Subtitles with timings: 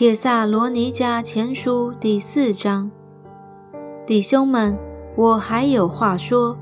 [0.00, 2.90] 帖萨罗尼迦前书第四章，
[4.06, 4.78] 弟兄们，
[5.14, 6.56] 我还有话说。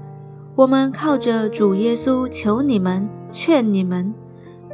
[0.56, 4.12] 我们靠着主耶稣求你们，劝你们：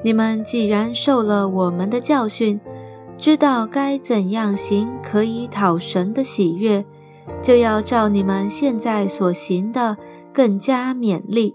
[0.03, 2.59] 你们既然受了我们的教训，
[3.19, 6.87] 知道该怎样行可以讨神的喜悦，
[7.43, 9.99] 就要照你们现在所行的
[10.33, 11.55] 更加勉励。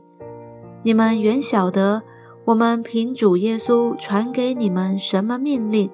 [0.84, 2.04] 你们原晓得，
[2.46, 5.90] 我们凭主耶稣传给你们什么命令。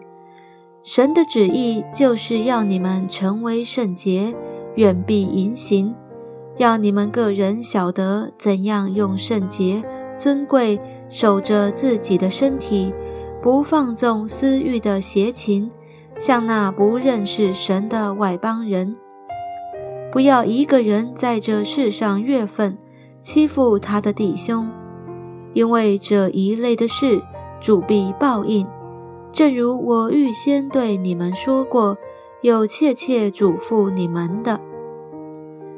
[0.85, 4.35] 神的旨意就是要你们成为圣洁，
[4.75, 5.95] 远避淫行；
[6.57, 9.83] 要你们个人晓得怎样用圣洁、
[10.15, 10.79] 尊贵
[11.09, 12.93] 守着自己的身体，
[13.41, 15.71] 不放纵私欲的邪情，
[16.19, 18.95] 像那不认识神的外邦人。
[20.11, 22.77] 不要一个人在这世上越分，
[23.23, 24.69] 欺负他的弟兄，
[25.53, 27.23] 因为这一类的事，
[27.59, 28.67] 主必报应。
[29.35, 31.97] 正如我预先对你们说过，
[32.39, 34.61] 有切切嘱咐你们的，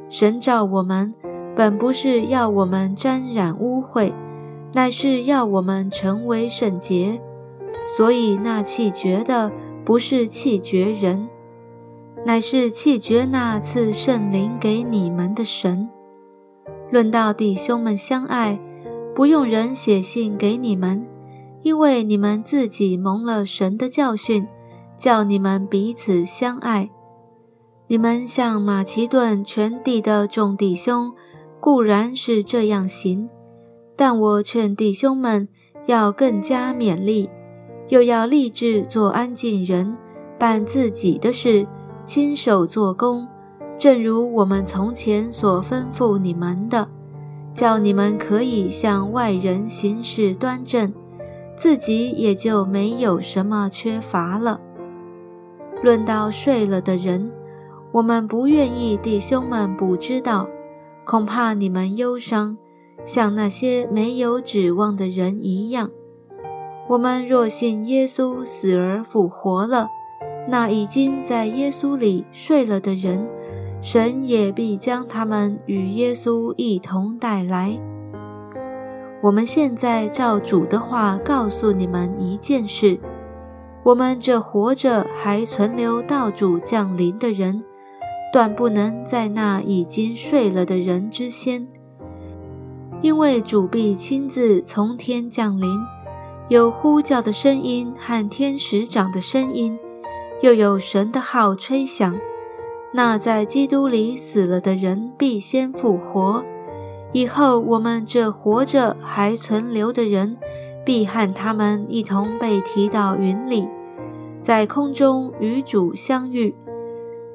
[0.10, 1.12] 神召我们，
[1.56, 4.14] 本不是要我们沾染污秽，
[4.76, 7.20] 乃是要我们成为圣洁。
[7.98, 9.52] 所以那气绝的，
[9.84, 11.28] 不是气绝人，
[12.28, 15.90] 乃是气绝那赐圣灵给你们的神。
[16.92, 18.60] 论到弟兄们相爱，
[19.16, 21.08] 不用人写信给你们。
[21.64, 24.48] 因为你们自己蒙了神的教训，
[24.98, 26.90] 叫你们彼此相爱。
[27.88, 31.14] 你们向马其顿全地的众弟兄
[31.60, 33.30] 固然是这样行，
[33.96, 35.48] 但我劝弟兄们
[35.86, 37.30] 要更加勉励，
[37.88, 39.96] 又要立志做安静人，
[40.38, 41.66] 办自己的事，
[42.04, 43.28] 亲手做工，
[43.78, 46.90] 正如我们从前所吩咐你们的，
[47.54, 50.94] 叫你们可以向外人行事端正。
[51.58, 54.62] 自己也就没有什么缺乏了。
[55.84, 57.32] 论到睡了的人，
[57.92, 60.48] 我们不愿意弟兄们不知道，
[61.04, 62.58] 恐怕你们忧伤，
[63.04, 65.90] 像那些没有指望的人一样。
[66.90, 69.90] 我们若信耶稣死而复活了，
[70.48, 73.28] 那已经在耶稣里睡了的人，
[73.82, 77.80] 神也必将他们与耶稣一同带来。
[79.22, 83.00] 我们现在照主的话告诉你们一件事：
[83.84, 87.64] 我们这活着还存留到主降临的人，
[88.32, 91.68] 断不能在那已经睡了的人之先，
[93.02, 95.68] 因为主必亲自从天降临，
[96.50, 99.80] 有呼叫的声音和天使长的声音，
[100.42, 102.20] 又有神的号吹响，
[102.94, 106.46] 那在基督里死了的人必先复活。
[107.14, 110.38] 以后，我们这活着还存留的人，
[110.86, 113.68] 必和他们一同被提到云里，
[114.42, 116.56] 在空中与主相遇。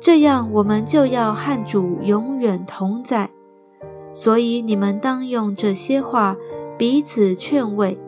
[0.01, 3.31] 这样，我们就要和主永远同在。
[4.13, 6.37] 所以，你们当用这些话
[6.77, 7.99] 彼此劝慰。